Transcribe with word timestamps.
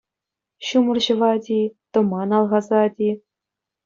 Ҫумӑр 0.69 0.97
ҫӑвать-и, 1.07 1.57
тӑман 1.97 2.29
алхасать-и... 2.39 3.11